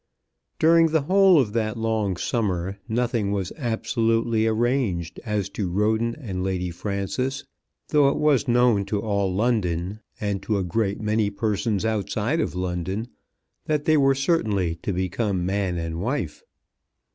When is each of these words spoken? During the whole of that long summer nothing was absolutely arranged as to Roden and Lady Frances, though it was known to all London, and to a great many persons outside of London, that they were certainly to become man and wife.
During 0.57 0.87
the 0.87 1.03
whole 1.03 1.39
of 1.39 1.53
that 1.53 1.77
long 1.77 2.17
summer 2.17 2.79
nothing 2.89 3.31
was 3.31 3.53
absolutely 3.55 4.47
arranged 4.47 5.19
as 5.23 5.47
to 5.49 5.69
Roden 5.69 6.15
and 6.15 6.43
Lady 6.43 6.71
Frances, 6.71 7.43
though 7.89 8.09
it 8.09 8.17
was 8.17 8.47
known 8.47 8.83
to 8.85 8.99
all 8.99 9.31
London, 9.31 9.99
and 10.19 10.41
to 10.41 10.57
a 10.57 10.63
great 10.63 10.99
many 10.99 11.29
persons 11.29 11.85
outside 11.85 12.39
of 12.39 12.55
London, 12.55 13.09
that 13.67 13.85
they 13.85 13.95
were 13.95 14.15
certainly 14.15 14.73
to 14.81 14.91
become 14.91 15.45
man 15.45 15.77
and 15.77 16.01
wife. 16.01 16.41